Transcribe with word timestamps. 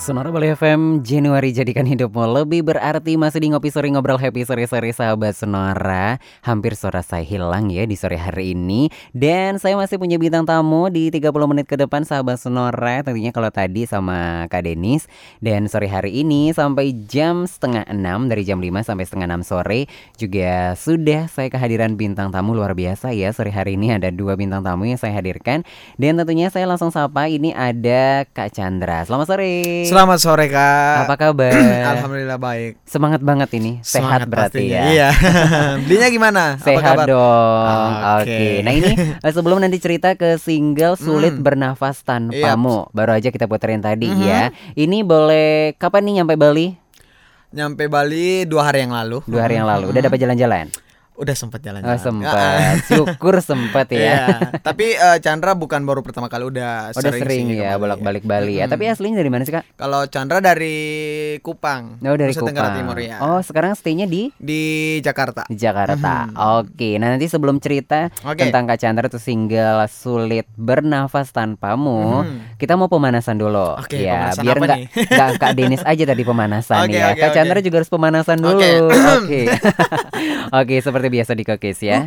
Sonora 0.00 0.32
Bali 0.32 0.48
FM 0.48 1.04
Januari 1.04 1.52
jadikan 1.52 1.84
hidupmu 1.84 2.24
lebih 2.40 2.64
berarti. 2.64 3.20
Masih 3.20 3.44
di 3.44 3.52
Ngopi 3.52 3.68
Sore 3.68 3.92
Ngobrol 3.92 4.16
Happy 4.16 4.48
Sore-sore 4.48 4.96
sahabat 4.96 5.36
Sonora. 5.36 6.16
Hampir 6.40 6.72
suara 6.72 7.04
saya 7.04 7.20
hilang 7.20 7.68
ya 7.68 7.84
di 7.84 8.00
sore 8.00 8.16
hari 8.16 8.56
ini. 8.56 8.88
Dan 9.12 9.60
saya 9.60 9.76
masih 9.76 10.00
punya 10.00 10.16
bintang 10.16 10.48
tamu 10.48 10.88
di 10.88 11.12
30 11.12 11.28
menit 11.52 11.68
ke 11.68 11.76
depan 11.76 12.08
sahabat 12.08 12.40
Sonora. 12.40 13.04
Tentunya 13.04 13.28
kalau 13.28 13.52
tadi 13.52 13.84
sama 13.84 14.48
Kak 14.48 14.64
Denis. 14.64 15.04
Dan 15.36 15.68
sore 15.68 15.84
hari 15.84 16.24
ini 16.24 16.48
sampai 16.56 16.96
jam 17.04 17.44
setengah 17.44 17.84
6 17.92 18.00
Dari 18.32 18.42
jam 18.48 18.56
5 18.56 18.72
sampai 18.80 19.04
setengah 19.04 19.28
6 19.36 19.52
sore 19.52 19.84
Juga 20.16 20.80
sudah 20.80 21.28
saya 21.28 21.52
kehadiran 21.52 22.00
bintang 22.00 22.32
tamu 22.32 22.56
luar 22.56 22.72
biasa 22.72 23.12
ya. 23.12 23.36
Sore 23.36 23.52
hari 23.52 23.76
ini 23.76 23.92
ada 23.92 24.08
dua 24.08 24.32
bintang 24.40 24.64
tamu 24.64 24.88
yang 24.88 24.96
saya 24.96 25.20
hadirkan. 25.20 25.60
Dan 26.00 26.16
tentunya 26.16 26.48
saya 26.48 26.64
langsung 26.64 26.88
sapa 26.88 27.28
ini 27.28 27.52
ada 27.52 28.24
Kak 28.32 28.56
Chandra. 28.56 29.04
Selamat 29.04 29.28
sore 29.28 29.89
Selamat 29.90 30.18
sore 30.18 30.46
kak. 30.46 30.96
apa 31.02 31.14
kabar? 31.16 31.50
Alhamdulillah 31.92 32.38
baik. 32.38 32.78
Semangat 32.84 33.20
banget 33.20 33.50
ini. 33.52 33.78
Sehat 33.80 34.06
Semangat 34.20 34.20
berarti 34.26 34.62
pastinya. 34.62 34.80
ya. 34.80 34.84
Iya. 34.88 35.08
Belinya 35.84 36.08
gimana? 36.08 36.42
Apa 36.54 36.64
Sehat 36.64 36.84
kabar? 36.86 37.06
dong. 37.06 37.92
Oke. 38.16 38.30
Oke. 38.30 38.46
Nah 38.62 38.72
ini 38.72 38.90
eh, 39.26 39.32
sebelum 39.32 39.58
nanti 39.58 39.76
cerita 39.76 40.14
ke 40.14 40.36
single 40.36 40.94
sulit 40.94 41.32
Hmm. 41.32 41.42
bernafas 41.42 42.00
tanpamu, 42.00 42.88
baru 42.90 43.14
aja 43.14 43.28
kita 43.28 43.44
puterin 43.44 43.80
tadi 43.80 44.06
Mhm. 44.06 44.22
ya. 44.22 44.42
Ini 44.72 45.02
boleh 45.02 45.48
kapan 45.76 46.02
nih 46.02 46.14
nyampe 46.18 46.34
Bali? 46.34 46.74
Nyampe 47.50 47.86
Bali 47.86 48.44
dua 48.44 48.62
hari 48.64 48.82
yang 48.82 48.92
lalu. 48.92 49.20
Dua 49.24 49.42
hari 49.42 49.54
yang 49.54 49.66
lalu. 49.66 49.90
Udah 49.90 50.00
dapat 50.00 50.18
jalan-jalan? 50.18 50.70
Udah 51.20 51.34
sempat 51.34 51.60
Oh 51.60 51.64
jalan-jalan. 51.66 52.00
sempat. 52.00 52.74
Syukur 52.88 53.34
sempat 53.38 53.86
Iya. 53.88 54.00
ya. 54.00 54.24
Tapi 54.58 54.92
eh, 54.92 55.18
Chandra 55.20 55.52
bukan 55.52 55.84
baru 55.84 56.00
pertama 56.00 56.26
kali 56.26 56.48
udah 56.48 56.90
Udah 56.90 57.12
sering 57.12 57.46
ke 57.46 57.60
ya 57.60 57.76
Bali. 57.76 57.80
bolak-balik 57.82 58.24
Bali 58.24 58.54
ya. 58.54 58.64
Mm-mm. 58.64 58.72
Tapi 58.72 58.84
aslinya 58.86 59.16
dari 59.16 59.28
mana 59.28 59.44
sih 59.44 59.52
kak? 59.52 59.76
Kalau 59.76 60.06
Chandra 60.06 60.40
dari 60.40 60.76
Kupang. 61.38 62.00
Oh 62.00 62.16
dari 62.16 62.30
Nusa 62.30 62.40
Tenggara 62.42 62.68
Kupang. 62.70 62.78
Timur 62.80 62.96
ya. 62.98 63.16
Oh 63.20 63.40
sekarang 63.40 63.72
stay-nya 63.74 64.04
di 64.04 64.32
Di 64.34 64.62
Jakarta. 65.00 65.44
di 65.44 65.54
Jakarta. 65.54 66.26
Mhm. 66.26 66.40
Oke, 66.58 66.96
nah 66.96 67.10
nanti 67.10 67.26
sebelum 67.26 67.58
cerita 67.58 68.08
Oke. 68.22 68.40
tentang 68.40 68.64
Kak 68.64 68.78
Chandra 68.78 69.06
tuh 69.06 69.20
single 69.20 69.60
sulit 69.86 70.48
bernafas 70.54 71.28
tanpamu, 71.30 72.24
Mhm. 72.24 72.56
kita 72.56 72.74
mau 72.74 72.88
pemanasan 72.88 73.36
dulu. 73.36 73.76
Oke, 73.76 74.00
ya, 74.00 74.32
pemanasan 74.32 74.40
biar 74.40 74.56
apa 74.56 74.64
nggak 74.64 74.78
nih? 74.78 74.88
nggak 75.12 75.30
Kak 75.36 75.52
Denis 75.52 75.82
aja 75.82 76.04
tadi 76.06 76.22
pemanasan 76.22 76.80
Oke, 76.82 76.96
ya. 76.96 77.06
oke, 77.10 77.20
Kak. 77.20 77.30
Chandra 77.30 77.58
juga 77.58 77.76
harus 77.76 77.90
pemanasan 77.90 78.38
dulu. 78.38 78.56
Oke. 78.60 78.70
Oke. 79.20 79.40
Oke, 80.60 80.76
seperti 80.78 81.08
biasa 81.10 81.34
di 81.34 81.42
Kokis 81.42 81.78
ya. 81.82 82.06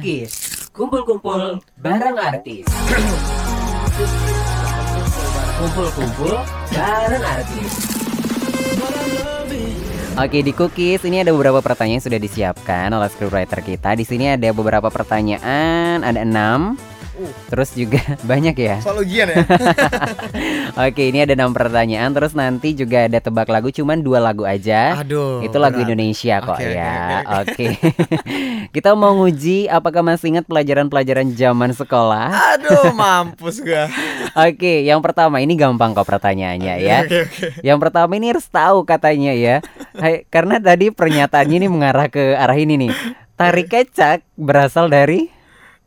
kumpul-kumpul 0.74 1.62
bareng 1.78 2.18
artis. 2.18 2.66
Kumpul-kumpul 5.60 6.34
bareng 6.74 7.24
artis. 7.24 7.72
Oke 10.14 10.46
di 10.46 10.54
cookies 10.54 11.02
ini 11.10 11.26
ada 11.26 11.34
beberapa 11.34 11.58
pertanyaan 11.58 11.98
yang 11.98 12.06
sudah 12.06 12.22
disiapkan 12.22 12.94
oleh 12.94 13.10
scriptwriter 13.10 13.66
kita. 13.66 13.98
Di 13.98 14.06
sini 14.06 14.30
ada 14.30 14.46
beberapa 14.54 14.94
pertanyaan, 14.94 16.06
ada 16.06 16.22
enam. 16.22 16.78
Uh. 17.14 17.30
Terus 17.54 17.70
juga 17.78 18.02
banyak 18.30 18.56
ya. 18.58 18.76
Soal 18.82 19.06
ujian 19.06 19.30
ya. 19.30 19.46
Oke 20.90 21.14
ini 21.14 21.22
ada 21.22 21.38
enam 21.38 21.54
pertanyaan. 21.54 22.10
Terus 22.14 22.34
nanti 22.34 22.74
juga 22.74 23.06
ada 23.06 23.20
tebak 23.22 23.46
lagu, 23.50 23.70
cuman 23.70 24.02
dua 24.02 24.18
lagu 24.18 24.44
aja. 24.50 24.98
Aduh. 24.98 25.46
Itu 25.46 25.62
lagu 25.62 25.78
berat. 25.78 25.86
Indonesia 25.94 26.36
kok 26.42 26.58
oke, 26.58 26.66
ya. 26.66 27.22
oke, 27.22 27.54
Oke. 27.54 27.66
Kita 28.76 28.98
mau 28.98 29.14
nguji 29.14 29.70
apakah 29.70 30.02
masih 30.02 30.34
ingat 30.34 30.46
pelajaran-pelajaran 30.50 31.30
zaman 31.38 31.72
sekolah? 31.78 32.34
Aduh, 32.58 32.90
mampus 32.98 33.62
gua. 33.62 33.86
Oke, 34.34 34.82
yang 34.82 34.98
pertama 35.06 35.38
ini 35.38 35.54
gampang 35.54 35.94
kok 35.94 36.10
pertanyaannya 36.10 36.74
ya. 36.82 37.06
Oke, 37.06 37.30
oke. 37.30 37.46
Yang 37.62 37.78
pertama 37.78 38.12
ini 38.18 38.34
harus 38.34 38.46
tahu 38.50 38.82
katanya 38.90 39.38
ya. 39.38 39.62
Hai, 39.94 40.26
karena 40.34 40.58
tadi 40.58 40.90
pernyataannya 40.90 41.58
ini 41.62 41.68
mengarah 41.70 42.10
ke 42.10 42.34
arah 42.34 42.58
ini 42.58 42.90
nih. 42.90 42.94
Tari 43.38 43.66
kecak 43.70 44.26
berasal 44.38 44.90
dari 44.90 45.43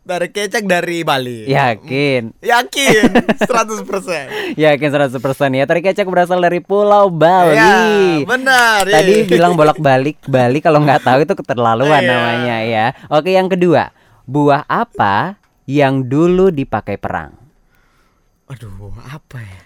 Dari 0.06 0.31
kecak 0.31 0.62
dari 0.62 1.03
Bali. 1.03 1.50
yakin. 1.50 2.39
Yakin 2.39 3.11
100%. 3.50 4.55
Yakin 4.55 4.89
100% 4.89 5.19
ya. 5.50 5.67
Tari 5.67 5.83
kecak 5.83 6.06
berasal 6.06 6.39
dari 6.39 6.62
Pulau 6.62 7.11
Bali. 7.11 7.59
Ya, 7.59 8.22
benar. 8.22 8.87
Tadi 8.87 9.12
iya. 9.12 9.27
bilang 9.34 9.59
bolak-balik 9.59 10.22
Bali 10.25 10.62
kalau 10.62 10.78
nggak 10.78 11.03
tahu 11.03 11.27
itu 11.27 11.34
keterlaluan 11.34 11.99
Iya. 11.99 12.06
namanya 12.06 12.56
ya. 12.62 12.87
Oke, 13.11 13.34
yang 13.34 13.50
kedua. 13.50 13.91
Buah 14.22 14.62
apa 14.65 15.43
yang 15.66 16.06
dulu 16.06 16.55
dipakai 16.55 17.03
perang? 17.03 17.34
Aduh, 18.47 18.95
apa 19.03 19.43
ya? 19.43 19.61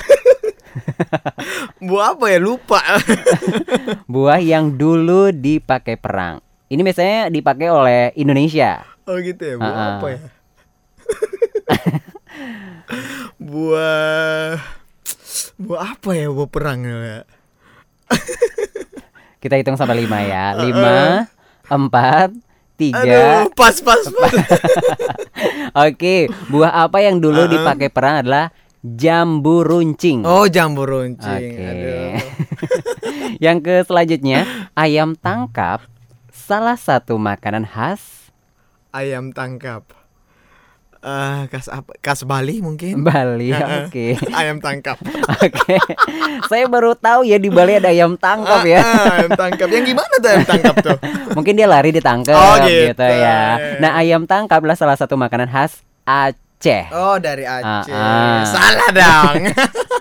Buah 1.80 2.12
apa 2.12 2.28
ya? 2.28 2.36
Lupa. 2.36 2.80
Buah 4.04 4.36
yang 4.36 4.76
dulu 4.76 5.32
dipakai 5.32 5.96
perang. 5.96 6.44
Ini 6.70 6.86
biasanya 6.86 7.34
dipakai 7.34 7.66
oleh 7.66 8.14
Indonesia. 8.14 8.86
oh 9.04 9.18
gitu 9.18 9.42
ya. 9.42 9.54
Buah 9.58 9.66
Ah, 9.66 9.74
ah. 9.74 9.90
apa 9.98 10.06
ya? 10.06 10.20
buah 13.50 14.54
Buah 15.58 15.80
apa 15.92 16.10
ya? 16.14 16.26
Buah 16.30 16.48
perang 16.48 16.78
ya. 16.80 17.26
Kita 19.40 19.58
hitung 19.58 19.74
sampai 19.74 20.04
lima 20.04 20.22
ya. 20.22 20.54
Lima, 20.56 21.26
empat, 21.66 22.30
tiga. 22.76 23.02
Aduh, 23.02 23.50
pas 23.52 23.74
pas 23.80 24.00
pas. 24.06 24.34
Oke, 25.90 26.28
buah 26.48 26.86
apa 26.86 27.02
yang 27.02 27.18
dulu 27.18 27.44
Uh-uh. 27.44 27.52
dipakai 27.52 27.88
perang 27.88 28.22
adalah 28.22 28.52
jambu 28.80 29.64
runcing. 29.64 30.22
Oh, 30.22 30.44
jambu 30.46 30.84
runcing. 30.84 31.56
Oke. 31.56 31.66
Aduh. 31.66 32.14
yang 33.44 33.58
ke 33.58 33.80
selanjutnya, 33.82 34.44
ayam 34.76 35.16
tangkap 35.16 35.82
salah 36.50 36.74
satu 36.74 37.14
makanan 37.14 37.62
khas 37.62 38.26
Ayam 38.90 39.30
tangkap. 39.30 39.86
Eh, 40.98 41.40
kas 41.46 41.70
apa? 41.70 41.94
Kas 42.02 42.26
Bali 42.26 42.58
mungkin? 42.58 43.06
Bali. 43.06 43.54
Uh-uh. 43.54 43.86
Oke. 43.86 44.18
Ayam 44.34 44.58
tangkap. 44.58 44.98
Oke. 45.30 45.78
Saya 46.50 46.66
baru 46.66 46.98
tahu 46.98 47.22
ya 47.22 47.38
di 47.38 47.54
Bali 47.54 47.78
ada 47.78 47.94
ayam 47.94 48.18
tangkap 48.18 48.66
ya. 48.66 48.82
Ah, 48.82 48.90
ah, 48.90 49.14
ayam 49.22 49.32
tangkap. 49.38 49.70
Yang 49.70 49.94
gimana 49.94 50.14
tuh 50.18 50.26
ayam 50.26 50.42
tangkap 50.42 50.74
tuh? 50.82 50.98
Mungkin 51.38 51.54
dia 51.54 51.70
lari 51.70 51.94
ditangkap 51.94 52.34
Oh, 52.34 52.58
gitu. 52.66 52.90
gitu. 52.90 53.06
ya. 53.06 53.78
Nah, 53.78 53.94
ayam 53.94 54.26
tangkap 54.26 54.58
adalah 54.58 54.74
salah 54.74 54.98
satu 54.98 55.14
makanan 55.14 55.46
khas 55.46 55.86
Aceh. 56.02 56.90
Oh, 56.90 57.14
dari 57.22 57.46
Aceh. 57.46 57.94
Ah, 57.94 57.94
ah. 57.94 58.42
Salah 58.42 58.88
dong. 58.90 59.54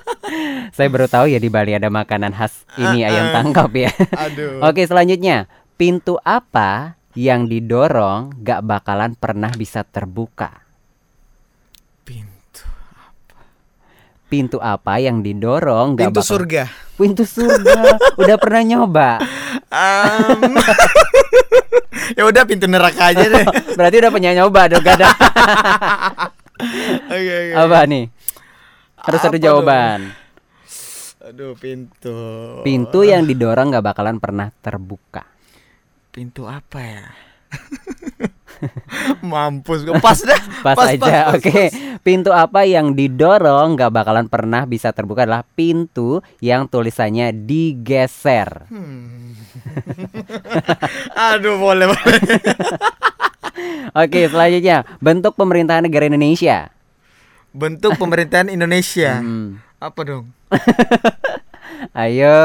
Saya 0.75 0.87
baru 0.89 1.05
tahu 1.05 1.29
ya 1.29 1.37
di 1.37 1.53
Bali 1.53 1.77
ada 1.77 1.93
makanan 1.93 2.33
khas 2.33 2.65
ini 2.73 3.05
Ah, 3.05 3.13
ayam 3.13 3.25
tangkap 3.37 3.69
ya. 3.77 3.93
Aduh. 4.17 4.65
Oke, 4.65 4.81
selanjutnya. 4.89 5.45
Pintu 5.79 6.19
apa 6.27 6.99
yang 7.15 7.47
didorong 7.47 8.35
gak 8.43 8.67
bakalan 8.67 9.15
pernah 9.15 9.47
bisa 9.55 9.87
terbuka? 9.87 10.67
Pintu. 12.03 12.67
Pintu 14.27 14.59
apa 14.59 14.99
yang 14.99 15.23
didorong 15.23 15.95
gak 15.95 16.11
Pintu 16.11 16.19
bakal- 16.19 16.31
surga. 16.35 16.63
Pintu 16.99 17.23
surga. 17.23 17.95
Udah 18.19 18.35
pernah 18.35 18.59
nyoba? 18.67 19.23
Um, 19.71 20.59
ya 22.19 22.27
udah 22.27 22.43
pintu 22.43 22.67
neraka 22.67 23.15
aja 23.15 23.23
deh. 23.23 23.47
Berarti 23.79 23.95
udah 24.03 24.11
punya 24.11 24.35
nyoba 24.35 24.67
dong 24.67 24.83
gak 24.83 24.99
ada. 24.99 25.07
Oke, 27.07 27.35
oke. 27.39 27.55
Apa 27.55 27.87
nih? 27.87 28.11
Harus 28.99 29.21
ada 29.23 29.31
Apa 29.31 29.39
jawaban. 29.39 30.11
Aduh, 31.23 31.55
pintu. 31.55 32.19
Pintu 32.67 33.07
yang 33.07 33.23
didorong 33.23 33.71
gak 33.71 33.95
bakalan 33.95 34.19
pernah 34.19 34.51
terbuka. 34.59 35.38
Pintu 36.09 36.49
apa 36.49 36.79
ya? 36.81 37.05
Mampus 39.29 39.87
gue 39.87 39.95
pas 40.01 40.17
dah. 40.19 40.41
Pas, 40.65 40.75
aja. 40.75 41.31
Oke. 41.31 41.71
Pintu 42.03 42.35
apa 42.35 42.67
yang 42.67 42.91
didorong 42.97 43.79
gak 43.79 43.93
bakalan 43.93 44.27
pernah 44.27 44.67
bisa 44.67 44.91
terbuka 44.91 45.23
adalah 45.23 45.47
pintu 45.55 46.19
yang 46.43 46.67
tulisannya 46.67 47.31
digeser. 47.31 48.67
Hmm. 48.67 49.37
Aduh, 51.31 51.61
boleh 51.61 51.87
boleh. 51.87 52.21
Oke, 53.95 54.27
selanjutnya 54.27 54.83
bentuk 54.99 55.37
pemerintahan 55.39 55.85
negara 55.85 56.09
Indonesia. 56.09 56.73
Bentuk 57.55 57.95
pemerintahan 57.95 58.51
Indonesia. 58.51 59.23
Hmm. 59.23 59.61
Apa 59.79 60.01
dong? 60.03 60.25
Ayo. 61.95 62.35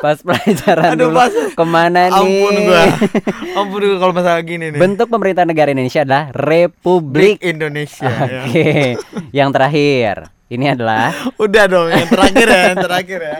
Pas 0.00 0.16
pelajaran 0.16 0.96
Aduh, 0.96 1.12
dulu 1.12 1.16
pas. 1.20 1.32
ke 1.52 1.64
mana 1.68 2.08
nih? 2.08 2.16
Ampun 2.16 2.54
gua. 2.64 2.84
Ampun 3.60 3.80
gua 3.84 3.98
kalau 4.00 4.14
masalah 4.16 4.40
gini 4.40 4.72
nih. 4.72 4.80
Bentuk 4.80 5.12
pemerintahan 5.12 5.44
negara 5.44 5.68
Indonesia 5.70 6.00
adalah 6.02 6.32
Republik. 6.32 7.36
Indonesia. 7.44 8.08
ya. 8.08 8.42
Oke, 8.48 8.96
yang 9.36 9.52
terakhir 9.52 10.32
ini 10.50 10.66
adalah 10.72 11.12
Udah 11.44 11.64
dong, 11.68 11.92
yang 11.92 12.08
terakhir 12.08 12.46
ya, 12.48 12.60
yang 12.74 12.78
terakhir 12.82 13.20
ya. 13.22 13.36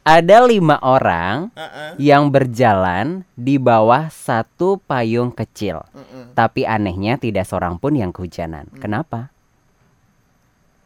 ada 0.00 0.36
lima 0.46 0.80
orang 0.80 1.52
Heeh. 1.52 1.90
yang 2.00 2.30
berjalan 2.32 3.26
di 3.36 3.58
bawah 3.58 4.08
satu 4.08 4.78
payung 4.86 5.34
kecil. 5.34 5.82
Heeh. 5.92 6.30
Tapi 6.32 6.62
anehnya 6.64 7.18
tidak 7.18 7.44
seorang 7.44 7.76
pun 7.76 7.92
yang 7.98 8.14
kehujanan. 8.14 8.70
Kenapa? 8.78 9.34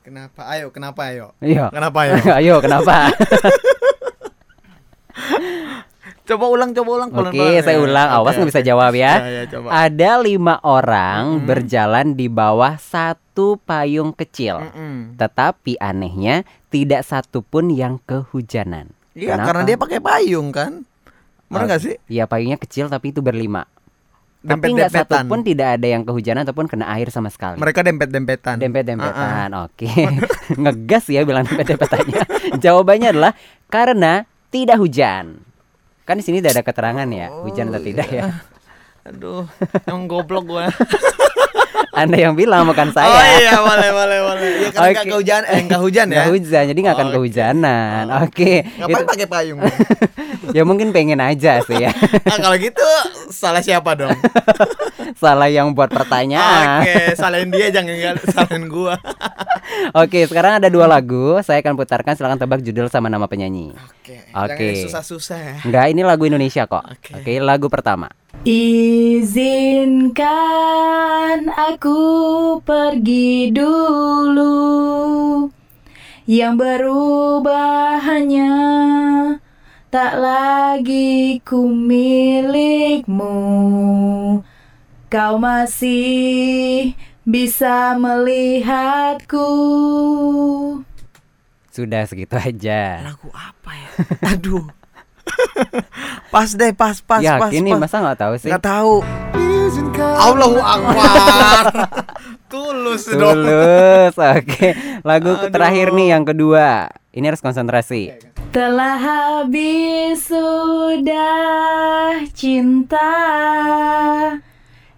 Kenapa? 0.03 0.49
Ayo, 0.49 0.73
kenapa 0.73 1.13
ayo? 1.13 1.37
Iya. 1.39 1.69
Kenapa 1.69 1.99
ayo? 2.09 2.15
Ayo, 2.41 2.55
kenapa? 2.65 3.13
Coba 6.29 6.45
ulang, 6.49 6.71
coba 6.77 6.91
ulang. 7.01 7.11
Oke, 7.13 7.37
pelan-pelan 7.37 7.65
saya 7.65 7.79
ya. 7.79 7.85
ulang. 7.85 8.09
Awas 8.13 8.35
nggak 8.37 8.51
bisa 8.53 8.63
oke. 8.63 8.69
jawab 8.69 8.93
ya. 8.93 9.13
Ya, 9.19 9.29
ya, 9.29 9.45
coba. 9.49 9.67
Ada 9.73 10.11
lima 10.21 10.55
orang 10.65 11.23
Mm-mm. 11.41 11.47
berjalan 11.49 12.07
di 12.15 12.27
bawah 12.29 12.77
satu 12.77 13.57
payung 13.65 14.13
kecil. 14.13 14.61
Mm-mm. 14.61 15.17
Tetapi 15.17 15.81
anehnya 15.81 16.45
tidak 16.69 17.05
satu 17.05 17.41
pun 17.41 17.73
yang 17.73 17.97
kehujanan. 18.05 18.93
Iya, 19.19 19.35
karena 19.41 19.63
dia 19.67 19.77
pakai 19.81 19.99
payung 19.99 20.55
kan. 20.55 20.85
Benar 21.49 21.65
Oh, 21.65 21.67
nggak 21.67 21.81
sih? 21.81 21.95
Ya 22.13 22.29
payungnya 22.29 22.61
kecil 22.61 22.93
tapi 22.93 23.11
itu 23.11 23.25
berlima. 23.25 23.65
Tapi 24.39 24.71
nggak 24.71 24.93
satu 24.95 25.17
pun 25.27 25.43
tidak 25.43 25.81
ada 25.81 25.87
yang 25.91 26.07
kehujanan 26.07 26.47
ataupun 26.47 26.71
kena 26.71 26.87
air 26.95 27.11
sama 27.11 27.27
sekali. 27.27 27.59
Mereka 27.59 27.83
dempet-dempetan. 27.83 28.63
Dempet-dempetan. 28.63 29.51
Oke. 29.67 29.91
Ngegas 30.63 31.11
ya 31.11 31.27
bilang 31.27 31.43
dempet-dempetannya. 31.43 32.23
Jawabannya 32.65 33.09
adalah 33.11 33.33
karena 33.67 34.23
tidak 34.49 34.77
hujan. 34.81 35.45
Kan 36.09 36.17
di 36.17 36.25
sini 36.25 36.41
tidak 36.41 36.61
ada 36.61 36.65
keterangan 36.65 37.09
ya, 37.09 37.29
hujan 37.45 37.69
atau 37.69 37.81
Oh, 37.81 37.85
tidak 37.85 38.09
ya. 38.09 38.23
Aduh, 39.09 39.45
yang 39.89 40.09
goblok 40.09 40.45
gua. 40.49 40.65
Anda 41.99 42.17
yang 42.17 42.35
bilang 42.39 42.63
bukan 42.71 42.95
saya. 42.95 43.11
Oh 43.11 43.25
iya, 43.43 43.55
boleh, 43.59 43.91
boleh, 43.91 44.19
boleh. 44.23 44.49
Iya, 44.63 44.69
karena 44.71 44.89
nggak 44.89 45.03
Oke. 45.03 45.11
kehujan, 45.11 45.43
eh 45.43 45.61
nggak 45.67 45.81
hujan 45.83 46.07
ya. 46.07 46.15
Nggak 46.15 46.31
hujan, 46.31 46.63
jadi 46.71 46.79
nggak 46.79 46.97
akan 46.97 47.09
Oke. 47.09 47.15
kehujanan. 47.19 48.05
Oke. 48.23 48.53
Ngapain 48.79 49.03
Itu- 49.03 49.11
pakai 49.11 49.27
payung? 49.27 49.59
ya 50.57 50.63
mungkin 50.63 50.89
pengen 50.95 51.21
aja 51.21 51.61
sih 51.67 51.77
ya. 51.77 51.91
ah, 52.25 52.39
kalau 52.39 52.57
gitu 52.57 52.87
salah 53.35 53.61
siapa 53.61 53.99
dong? 53.99 54.15
Salah 55.19 55.49
yang 55.49 55.73
buat 55.73 55.89
pertanyaan. 55.89 56.85
Oke, 56.85 57.17
salahin 57.17 57.49
dia 57.49 57.73
jangan 57.73 58.21
salahin 58.29 58.69
gua. 58.69 58.95
Oke, 60.05 60.29
sekarang 60.29 60.61
ada 60.61 60.69
dua 60.69 60.85
lagu. 60.85 61.41
Saya 61.43 61.65
akan 61.65 61.75
putarkan. 61.75 62.13
Silakan 62.15 62.39
tebak 62.39 62.61
judul 62.63 62.87
sama 62.93 63.09
nama 63.09 63.25
penyanyi. 63.27 63.73
Oke. 63.73 64.29
Oke. 64.31 64.53
Jangan 64.53 64.63
yang 64.63 64.85
susah-susah 64.87 65.39
ya. 65.39 65.55
Enggak, 65.65 65.85
ini 65.91 66.03
lagu 66.05 66.23
Indonesia 66.29 66.69
kok. 66.69 66.85
Oke. 66.85 67.13
Oke, 67.19 67.33
lagu 67.41 67.67
pertama. 67.73 68.13
Izinkan 68.47 70.23
aku 71.51 71.99
pergi 72.63 73.51
dulu 73.51 74.55
Yang 76.23 76.55
berubah 76.55 77.99
hanya 77.99 78.55
Tak 79.91 80.23
lagi 80.23 81.43
ku 81.43 81.67
milikmu 81.67 83.35
Kau 85.11 85.35
masih 85.43 86.95
bisa 87.27 87.99
melihatku 87.99 89.51
Sudah 91.75 92.07
segitu 92.07 92.39
aja. 92.39 93.03
Lagu 93.03 93.31
apa 93.35 93.71
ya? 93.71 93.91
Aduh. 94.35 94.78
pas 96.35 96.49
deh, 96.49 96.73
pas, 96.73 96.97
pas, 97.01 97.21
nih 97.21 97.75
pas. 97.75 97.81
masa 97.81 97.97
nggak 98.01 98.19
tahu 98.19 98.35
sih? 98.41 98.51
Nggak 98.51 98.65
tahu. 98.65 98.95
Allahu 99.99 100.59
Akbar. 100.61 101.65
Tulus 102.53 103.05
dong. 103.13 103.45
Tulus. 103.45 104.17
Oke, 104.17 104.73
lagu 105.05 105.37
Aduh. 105.37 105.53
terakhir 105.53 105.93
nih 105.93 106.17
yang 106.17 106.25
kedua. 106.25 106.89
Ini 107.13 107.29
harus 107.29 107.45
konsentrasi. 107.45 108.17
Telah 108.49 108.97
habis 108.97 110.25
sudah 110.25 112.17
cinta 112.33 113.13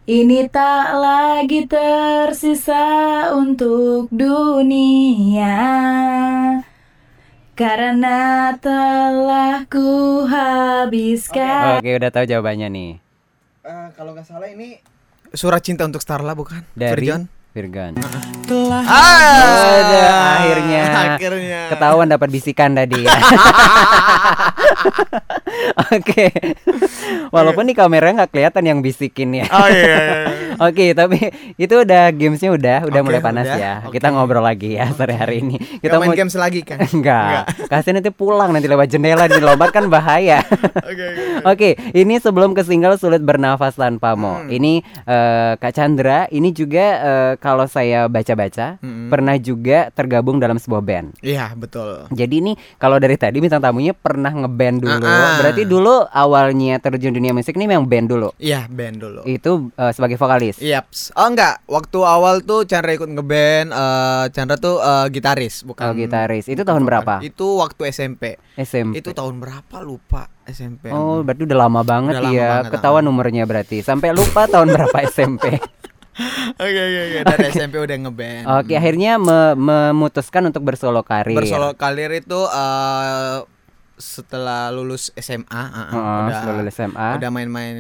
Ini 0.07 0.47
tak 0.51 0.95
lagi 0.95 1.67
tersisa 1.67 2.87
untuk 3.35 4.07
dunia 4.15 5.59
Karena 7.61 8.57
telah 8.57 9.69
ku 9.69 10.25
habiskan 10.25 11.77
Oke, 11.77 11.93
udah 11.93 12.09
tahu 12.09 12.25
jawabannya 12.25 12.73
nih. 12.73 12.91
Eh, 13.69 13.87
kalau 14.01 14.17
nggak 14.17 14.25
salah 14.25 14.49
ini 14.49 14.81
Surat 15.37 15.61
Cinta 15.61 15.85
untuk 15.85 16.01
Starla 16.01 16.33
bukan? 16.33 16.65
Dari 16.73 16.97
Virgon? 16.97 17.29
Virgon. 17.53 17.93
Ah, 18.89 19.77
Ada 19.77 20.09
akhirnya. 20.41 20.83
Akhirnya. 21.21 21.61
Ketahuan 21.69 22.09
dapat 22.09 22.33
bisikan 22.33 22.73
tadi 22.73 23.05
ya. 23.05 23.13
Oke. 25.95 26.31
Walaupun 27.31 27.65
di 27.67 27.75
kamera 27.75 28.13
nggak 28.13 28.31
kelihatan 28.33 28.65
yang 28.67 28.79
bisikin 28.81 29.35
ya. 29.43 29.47
Oh 29.51 29.69
iya. 29.69 29.83
iya, 29.83 29.99
iya. 30.03 30.41
Oke, 30.61 30.93
tapi 30.93 31.33
itu 31.57 31.73
udah 31.73 32.13
gamesnya 32.13 32.51
udah 32.53 32.79
udah 32.85 33.01
mulai 33.01 33.21
panas 33.25 33.49
udah. 33.49 33.59
ya. 33.59 33.73
Kita 33.89 34.13
ngobrol 34.13 34.45
lagi 34.45 34.77
ya 34.77 34.93
sore 34.93 35.17
hari 35.17 35.41
ini. 35.41 35.57
Kita 35.81 35.97
Kita 35.97 35.97
main 35.97 36.11
mau 36.13 36.19
games 36.19 36.37
lagi 36.37 36.61
kan? 36.61 36.79
Enggak. 36.95 37.49
Kasihan 37.71 38.01
nanti 38.01 38.13
pulang 38.13 38.53
nanti 38.53 38.69
lewat 38.69 38.93
jendela 38.93 39.25
di 39.25 39.41
lombat 39.41 39.73
kan 39.73 39.89
bahaya. 39.89 40.43
Oke, 40.91 41.07
oke. 41.47 41.71
Ini 41.95 42.19
sebelum 42.19 42.51
ke 42.51 42.67
single 42.67 42.99
sulit 42.99 43.23
bernafas 43.23 43.79
tanpamu. 43.79 44.43
Hmm. 44.45 44.49
Ini 44.51 44.83
eh, 45.07 45.53
Kak 45.55 45.73
Chandra, 45.73 46.27
ini 46.35 46.51
juga 46.51 46.87
eh, 46.99 47.33
kalau 47.39 47.65
saya 47.71 48.11
baca-baca 48.11 48.83
Mm-mm. 48.83 49.07
pernah 49.09 49.39
juga 49.39 49.89
tergabung 49.95 50.43
dalam 50.43 50.59
sebuah 50.59 50.83
band. 50.83 51.09
Iya, 51.23 51.55
betul. 51.55 52.11
Jadi 52.11 52.35
ini 52.43 52.53
kalau 52.77 52.99
dari 52.99 53.15
tadi 53.15 53.39
bintang 53.39 53.63
tamunya 53.63 53.95
pernah 53.95 54.35
ngeband 54.35 54.77
dulu. 54.83 55.07
Ah, 55.07 55.39
ah. 55.39 55.50
Berarti 55.51 55.65
dulu 55.65 55.95
awalnya 56.07 56.79
terjun 56.79 57.11
dunia 57.11 57.31
musik 57.31 57.53
ini 57.53 57.67
memang 57.67 57.85
band 57.85 58.07
dulu. 58.07 58.31
Iya, 58.37 58.65
band 58.65 58.97
dulu. 58.97 59.21
Itu 59.25 59.69
eh, 59.73 59.91
sebagai 59.91 60.15
vokalis. 60.15 60.57
Yaps. 60.59 61.11
Oh 61.13 61.27
enggak, 61.27 61.67
waktu 61.67 61.99
awal 62.01 62.41
tuh 62.41 62.63
Chandra 62.63 62.91
ikut 62.91 63.09
ngeband, 63.09 63.69
eh 63.69 64.25
Chandra 64.31 64.55
tuh 64.55 64.79
eh, 64.79 65.07
gitaris, 65.11 65.63
bukan 65.63 65.85
Oh, 65.85 65.93
gitaris. 65.93 66.47
Itu 66.47 66.63
tahun 66.63 66.81
bukan. 66.81 66.89
berapa? 66.89 67.15
Itu 67.21 67.59
waktu 67.59 67.83
SMP. 67.89 68.39
SMP. 68.55 68.97
Itu 68.97 69.11
tahun 69.11 69.37
berapa 69.37 69.77
lupa 69.81 70.31
SMP. 70.43 70.89
Oh, 70.89 71.21
berarti 71.21 71.43
udah 71.43 71.59
lama 71.61 71.81
banget 71.81 72.15
Udah 72.15 72.25
lama 72.25 72.33
ya. 72.33 72.49
banget, 72.57 72.73
Ketahuan 72.73 73.05
umurnya 73.05 73.45
berarti. 73.45 73.81
Sampai 73.81 74.11
lupa 74.11 74.47
tahun 74.47 74.71
berapa 74.71 74.99
SMP. 75.11 75.59
Oke 76.53 76.69
oke 76.77 77.01
oke. 77.01 77.19
Dari 77.25 77.47
SMP 77.51 77.75
udah 77.77 77.97
ngeband. 77.99 78.45
Oke, 78.59 78.75
akhirnya 78.75 79.17
me- 79.17 79.57
memutuskan 79.57 80.43
untuk 80.45 80.61
bersolo 80.61 81.01
karir. 81.01 81.33
Bersolo 81.33 81.73
karir 81.75 82.11
itu 82.13 82.37
eh 82.37 83.37
setelah 84.01 84.69
lulus 84.69 85.13
SMA, 85.15 85.47
uh, 85.47 85.69
uh, 85.71 85.87
Heeh, 85.87 86.19
udah 86.19 86.35
setelah 86.35 86.57
lulus 86.59 86.75
SMA. 86.75 87.09
udah 87.15 87.31
main-main 87.31 87.75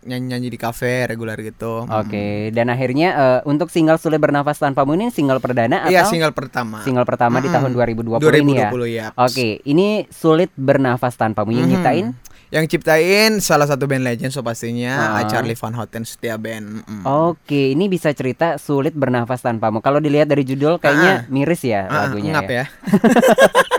nyanyi-nyanyi 0.00 0.48
di 0.48 0.56
kafe 0.56 1.04
reguler 1.04 1.38
gitu. 1.38 1.84
Oke, 1.84 2.48
dan 2.50 2.66
akhirnya 2.66 3.08
eh, 3.12 3.40
untuk 3.44 3.68
single 3.68 3.96
sulit 3.96 4.16
bernafas 4.16 4.56
tanpamu 4.56 4.92
ini 4.94 5.08
single 5.08 5.38
perdana 5.38 5.84
atau 5.84 5.92
Iya, 5.92 6.04
single 6.04 6.32
pertama. 6.32 6.80
single 6.80 7.04
pertama 7.04 7.38
di 7.38 7.46
Mm-mm. 7.46 7.54
tahun 7.54 7.70
2020, 8.18 8.40
ini 8.40 8.52
ya? 8.56 8.68
2020 8.72 8.88
ya. 8.90 9.06
Oke, 9.14 9.48
ini 9.62 9.88
sulit 10.08 10.50
bernafas 10.52 11.14
tanpamu 11.14 11.52
yang 11.52 11.64
Mhm. 11.64 11.72
nyiptain 11.72 12.06
Yang 12.48 12.64
ciptain 12.72 13.44
salah 13.44 13.68
satu 13.68 13.84
band 13.84 14.00
legend 14.02 14.32
so 14.32 14.40
pastinya 14.40 15.20
Ah. 15.20 15.28
Charlie 15.28 15.52
Van 15.52 15.76
Houten 15.76 16.08
setia 16.08 16.40
band. 16.40 16.80
Mm. 16.80 17.04
Oke, 17.04 17.76
ini 17.76 17.92
bisa 17.92 18.08
cerita 18.10 18.56
sulit 18.56 18.96
bernafas 18.96 19.44
tanpamu. 19.44 19.84
Kalau 19.84 20.00
dilihat 20.00 20.24
dari 20.24 20.48
judul 20.48 20.80
kayaknya 20.80 21.28
miris 21.28 21.60
ya 21.60 21.84
Ah, 21.86 22.08
lagunya 22.08 22.32
ngap 22.32 22.48
ya. 22.48 22.56
ya. 22.56 22.64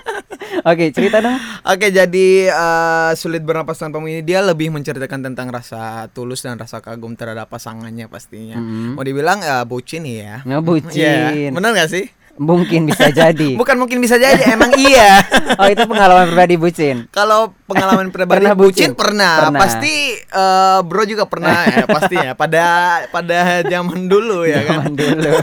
Oke, 0.65 0.91
cerita 0.91 1.21
dong. 1.23 1.37
Oke, 1.65 1.93
jadi 1.93 2.27
eh, 2.49 3.11
sulit 3.15 3.41
bernapas 3.45 3.79
tanpamu 3.79 4.09
ini 4.09 4.21
dia 4.21 4.43
lebih 4.43 4.73
menceritakan 4.73 5.31
tentang 5.31 5.47
rasa 5.49 6.09
tulus 6.11 6.43
dan 6.43 6.59
rasa 6.59 6.81
kagum 6.83 7.13
terhadap 7.15 7.47
pasangannya 7.47 8.09
pastinya. 8.11 8.57
Mm. 8.59 8.97
Mau 8.97 9.03
dibilang 9.05 9.39
ya 9.39 9.63
bucin 9.63 10.03
ya. 10.05 10.41
Ngebucin. 10.43 10.99
Iya, 10.99 11.51
bener 11.53 11.71
gak 11.75 11.91
sih? 11.91 12.05
Mungkin 12.39 12.87
bisa 12.87 13.11
jadi. 13.19 13.59
Bukan 13.59 13.75
mungkin 13.75 13.99
bisa 13.99 14.15
jadi, 14.15 14.55
emang 14.55 14.71
iya. 14.79 15.19
Oh, 15.59 15.67
itu 15.67 15.83
pengalaman 15.83 16.31
pribadi 16.31 16.55
bucin. 16.55 16.97
Kalau 17.11 17.51
pengalaman 17.67 18.07
pribadi 18.15 18.47
Pernah 18.47 18.55
bucin? 18.55 18.71
bucin, 18.71 18.91
pernah. 18.95 19.33
Pernah. 19.51 19.59
Pasti 19.59 19.95
eh, 20.15 20.79
bro 20.87 21.03
juga 21.03 21.27
pernah 21.27 21.67
ya, 21.67 21.83
pasti 21.83 22.15
ya. 22.15 22.31
Pada 22.39 22.63
pada 23.11 23.59
zaman 23.67 24.07
dulu 24.07 24.47
ya 24.47 24.63
kan. 24.63 24.87
Zaman 24.87 24.93
dulu. 24.95 25.33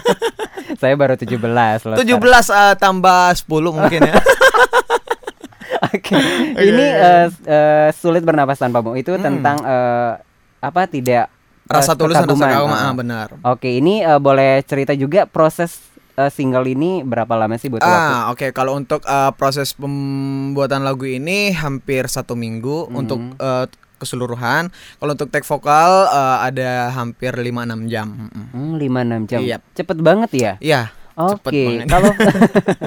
Saya 0.80 0.94
baru 0.96 1.20
17 1.20 1.36
loh. 1.36 1.96
17 2.00 2.00
eh, 2.00 2.74
tambah 2.80 3.22
10 3.44 3.76
mungkin 3.76 4.00
ya. 4.00 4.16
Oke. 5.88 6.14
Ini 6.56 6.86
eh, 6.86 7.26
eh, 7.44 7.88
sulit 7.92 8.20
bernapas 8.20 8.56
tanpamu. 8.56 8.94
Itu 8.94 9.12
Hmm. 9.12 9.24
tentang 9.24 9.56
eh, 9.60 10.12
apa 10.58 10.82
tidak 10.86 11.28
Rasa 11.66 11.92
tulus 11.92 12.14
dan 12.14 12.30
rasa 12.30 12.46
kagum, 12.46 12.70
Ah. 12.70 12.94
benar. 12.94 13.28
Oke, 13.44 13.74
ini 13.74 13.98
eh, 13.98 14.16
boleh 14.16 14.62
cerita 14.62 14.92
juga 14.92 15.24
proses 15.24 15.82
eh, 16.14 16.28
single 16.28 16.64
ini 16.64 17.02
berapa 17.02 17.34
lama 17.34 17.56
sih 17.56 17.66
butuh 17.66 17.82
waktu? 17.82 18.12
Ah, 18.14 18.30
oke. 18.30 18.46
Kalau 18.50 18.72
untuk 18.72 19.02
eh, 19.02 19.32
proses 19.34 19.74
pembuatan 19.74 20.80
lagu 20.80 21.04
ini 21.04 21.50
hampir 21.52 22.06
satu 22.06 22.32
minggu 22.32 22.86
Hmm. 22.86 22.94
untuk 22.96 23.18
eh, 23.36 23.66
keseluruhan. 23.96 24.68
Kalau 24.94 25.10
untuk 25.10 25.26
take 25.26 25.42
vokal 25.42 25.90
eh, 26.06 26.38
ada 26.46 26.70
hampir 26.92 27.32
5-6 27.32 27.50
jam. 27.86 28.14
Mm-mm. 28.14 28.46
Hmm, 28.52 28.72
5-6 28.76 29.26
jam. 29.26 29.40
Iya. 29.40 29.56
Cepet 29.72 29.98
banget 29.98 30.30
ya? 30.32 30.52
Iya. 30.58 30.82
cepet 30.86 31.05
Oke, 31.16 31.80
kalau 31.88 32.12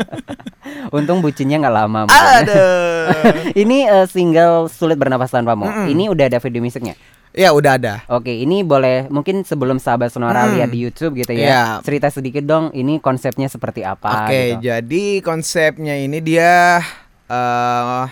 untung 0.96 1.20
bucinnya 1.20 1.58
nggak 1.58 1.76
lama. 1.76 2.06
Aduh. 2.06 3.10
ini 3.62 3.84
eh, 3.84 4.06
single 4.06 4.70
sulit 4.70 4.96
bernapas 4.96 5.30
tanpamu. 5.30 5.66
Mm-mm. 5.66 5.88
Ini 5.90 6.04
udah 6.08 6.26
ada 6.28 6.38
video 6.38 6.62
musiknya. 6.62 6.94
Ya 7.30 7.54
udah 7.54 7.78
ada. 7.78 7.96
Oke, 8.08 8.34
ini 8.36 8.62
boleh 8.62 9.06
mungkin 9.08 9.42
sebelum 9.42 9.78
sahabat 9.78 10.10
Sonora 10.10 10.46
Hmm. 10.46 10.58
lihat 10.58 10.70
di 10.70 10.82
YouTube 10.82 11.14
gitu 11.16 11.30
ya. 11.32 11.42
Iya. 11.42 11.64
Cerita 11.82 12.10
sedikit 12.10 12.42
dong, 12.42 12.70
ini 12.72 12.98
konsepnya 12.98 13.46
seperti 13.46 13.82
apa 13.82 14.26
Oke, 14.26 14.58
gitu. 14.58 14.66
jadi 14.66 15.04
konsepnya 15.22 15.94
ini 15.96 16.18
dia 16.20 16.82
eh 17.26 18.06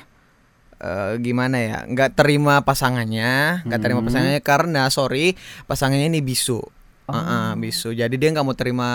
eh, 0.78 1.12
gimana 1.18 1.58
ya? 1.58 1.78
Nggak 1.84 2.14
terima 2.14 2.62
pasangannya, 2.62 3.66
nggak 3.66 3.82
terima 3.82 4.02
Hmm. 4.02 4.08
pasangannya 4.08 4.42
karena 4.42 4.82
sorry 4.88 5.34
pasangannya 5.66 6.10
ini 6.10 6.22
bisu, 6.22 6.62
Oh. 7.08 7.14
Heeh, 7.14 7.56
bisu. 7.58 7.94
Jadi 7.94 8.16
dia 8.16 8.30
nggak 8.30 8.44
mau 8.44 8.52
terima 8.52 8.90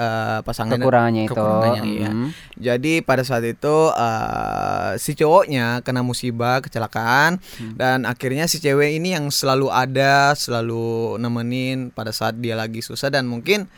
eh, 0.00 0.38
pasangannya. 0.40 0.80
Kekurangannya 0.80 1.22
itu. 1.22 1.30
kekurangannya, 1.30 1.82
iya. 1.84 2.08
Hmm. 2.08 2.28
Jadi 2.56 2.92
pada 3.00 3.20
saat 3.20 3.44
itu 3.44 3.76
eh, 3.92 4.90
si 4.96 5.12
cowoknya 5.12 5.84
kena 5.84 6.00
musibah 6.00 6.58
kecelakaan 6.58 7.36
Hmm. 7.60 7.76
dan 7.76 7.98
akhirnya 8.02 8.48
si 8.48 8.56
cewek 8.58 8.96
ini 8.96 9.12
yang 9.12 9.28
selalu 9.28 9.68
ada, 9.68 10.32
selalu 10.32 11.20
nemenin 11.20 11.92
pada 11.92 12.10
saat 12.10 12.34
dia 12.34 12.56
lagi 12.56 12.80
susah 12.80 13.08
dan 13.08 13.28
mungkin 13.28 13.68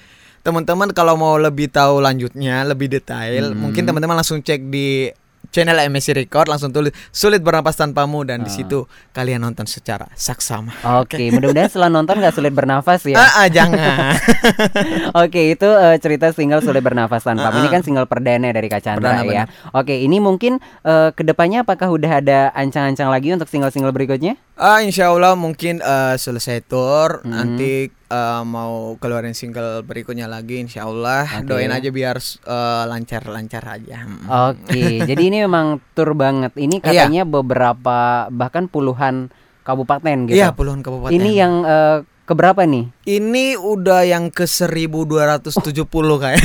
teman-teman 0.42 0.90
kalau 0.90 1.14
mau 1.14 1.38
lebih 1.38 1.70
tahu 1.70 1.98
lanjutnya, 1.98 2.62
lebih 2.62 2.86
detail, 2.88 3.50
Hmm. 3.50 3.58
mungkin 3.62 3.82
teman-teman 3.82 4.18
langsung 4.18 4.38
cek 4.38 4.66
di 4.66 5.06
channel 5.52 5.76
MSC 5.84 6.16
Record 6.16 6.48
langsung 6.48 6.72
tulis 6.72 6.90
sulit 7.10 7.38
bernapas 7.38 7.76
tanpamu 7.76 8.24
dan 8.24 8.40
di 8.40 8.48
Ah. 8.48 8.54
situ 8.54 8.78
kalian 9.10 9.38
nonton 9.38 9.64
secara 9.64 10.08
saksama. 10.12 10.72
Oke, 10.98 11.28
mudah-mudahan 11.30 11.68
setelah 11.68 11.86
nonton 11.88 12.18
gak 12.18 12.32
sulit 12.32 12.50
bernafas 12.50 13.04
ya. 13.04 13.20
Ah, 13.20 13.44
ah, 13.44 13.46
jangan. 13.46 14.16
Oke, 15.22 15.52
itu 15.52 15.68
eh, 15.68 15.96
cerita 15.98 16.30
single 16.30 16.60
sulit 16.60 16.80
bernafas 16.80 17.22
tanpa. 17.22 17.48
Ah, 17.48 17.54
Ini 17.54 17.68
kan 17.68 17.82
single 17.82 18.06
perdana 18.06 18.48
dari 18.48 18.66
Kak 18.66 18.80
Chandra 18.80 19.20
Perdana, 19.20 19.28
ya. 19.30 19.44
Oke, 19.70 19.94
ini 19.98 20.18
mungkin 20.18 20.56
eh, 20.82 21.10
ke 21.10 21.22
depannya 21.22 21.62
apakah 21.62 21.88
udah 21.88 22.12
ada 22.18 22.38
ancang-ancang 22.52 23.08
lagi 23.08 23.30
untuk 23.30 23.46
single-single 23.46 23.92
berikutnya? 23.92 24.40
Ah, 24.54 24.80
insya 24.80 25.08
Allah 25.08 25.34
mungkin 25.34 25.78
eh, 25.78 26.16
selesai 26.16 26.64
tour 26.64 27.20
Hmm. 27.22 27.28
nanti 27.30 27.92
eh, 28.12 28.42
mau 28.44 28.94
keluarin 28.96 29.32
single 29.32 29.80
berikutnya 29.80 30.28
lagi 30.28 30.60
insya 30.60 30.84
Allah 30.84 31.24
Oke. 31.24 31.48
doain 31.48 31.72
aja 31.72 31.88
biar 31.88 32.20
eh, 32.20 32.84
lancar-lancar 32.84 33.64
aja. 33.72 34.04
Mm. 34.04 34.28
Oke, 34.28 34.84
jadi 35.08 35.22
ini 35.24 35.38
memang 35.40 35.80
tur 35.96 36.12
banget. 36.12 36.52
Ini 36.54 36.76
Iya. 36.78 36.84
katanya 37.08 37.22
beberapa 37.24 37.98
bahkan 38.28 38.68
puluhan 38.68 39.32
kabupaten 39.62 40.28
gitu. 40.28 40.36
Iya 40.36 40.52
puluhan 40.52 40.80
kabupaten. 40.80 41.10
Ini 41.10 41.30
yang 41.32 41.54
eh, 41.62 41.98
keberapa 42.22 42.62
nih? 42.62 42.86
ini 43.08 43.56
udah 43.56 44.04
yang 44.04 44.28
ke 44.28 44.44
1270 44.44 45.88
kayak. 46.18 46.42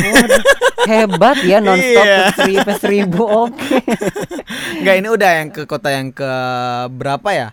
Hebat 0.87 1.37
ya 1.43 1.59
nonstop 1.65 1.99
Iya. 2.01 2.17
ke 2.17 2.31
seribu, 2.33 2.63
ke 2.63 2.73
seribu. 2.79 3.23
Oke. 3.27 3.77
Enggak 4.79 4.95
ini 4.95 5.07
udah 5.09 5.29
yang 5.35 5.49
ke 5.49 5.65
kota 5.65 5.91
yang 5.91 6.09
ke 6.09 6.31
berapa 6.89 7.29
ya? 7.29 7.49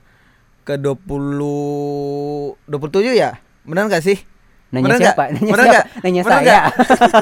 Ke 0.62 0.78
20 0.78 2.56
27 2.64 3.12
ya? 3.14 3.36
Benar 3.64 3.88
nggak 3.88 4.00
sih? 4.02 4.18
Nanya 4.70 4.84
Bener 4.84 4.98
siapa? 4.98 5.22
nggak? 5.22 5.28
Nanya 5.32 5.46
Bener 5.46 5.54
siapa? 5.60 5.70
nggak? 5.70 5.84
Nanya 6.02 6.22
Bener 6.22 6.34
saya. 6.34 6.60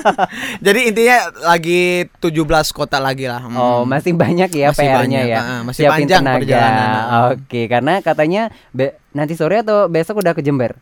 Jadi 0.67 0.81
intinya 0.85 1.17
lagi 1.45 1.81
17 2.17 2.33
kota 2.73 2.97
lagi 2.97 3.27
lah. 3.27 3.41
Hmm. 3.41 3.55
Oh, 3.55 3.81
masih 3.85 4.13
banyak 4.13 4.49
ya 4.49 4.69
Masih 4.71 4.81
PR-nya 4.83 5.21
banyak, 5.21 5.25
ya. 5.29 5.39
ah, 5.39 5.61
masih 5.63 5.83
Siapin 5.83 5.93
panjang 6.01 6.21
tenaga. 6.23 6.37
perjalanan. 6.39 6.93
Oke, 7.29 7.61
karena 7.67 7.93
katanya 8.01 8.43
be- 8.71 8.97
nanti 9.11 9.35
sore 9.35 9.61
atau 9.61 9.85
besok 9.87 10.19
udah 10.19 10.33
ke 10.33 10.41
Jember. 10.41 10.81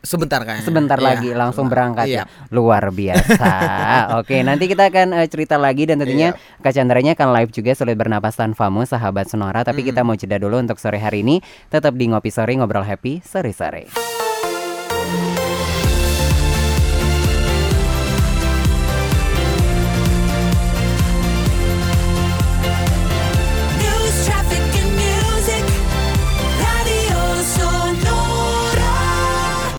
Sebentar 0.00 0.36
kayaknya. 0.38 0.64
Sebentar 0.64 0.96
Iya, 0.96 1.04
lagi 1.06 1.28
langsung 1.32 1.64
sebentar. 1.64 1.76
berangkat 1.96 2.06
Iya. 2.06 2.16
ya. 2.18 2.24
Luar 2.50 2.84
biasa. 2.90 3.52
Oke, 4.20 4.40
nanti 4.40 4.64
kita 4.66 4.88
akan 4.88 5.16
eh, 5.16 5.28
cerita 5.28 5.56
lagi 5.56 5.84
dan 5.84 5.96
tentunya 5.98 6.32
Iya. 6.32 6.60
Kak 6.60 6.72
Chandranya 6.72 7.12
akan 7.12 7.28
live 7.30 7.50
juga 7.50 7.72
sulit 7.72 7.92
bernapas 7.94 8.32
tanpamu 8.34 8.84
sahabat 8.84 9.28
Sonora, 9.28 9.60
tapi 9.62 9.80
kita 9.82 10.00
mau 10.00 10.12
jeda 10.14 10.36
dulu 10.36 10.56
untuk 10.58 10.76
sore 10.76 10.96
hari 10.96 11.20
ini. 11.20 11.40
Tetap 11.68 11.92
di 11.92 12.04
Ngopi 12.06 12.28
Sore 12.28 12.52
ngobrol 12.52 12.84
happy 12.84 13.20
sore-sore. 13.20 13.88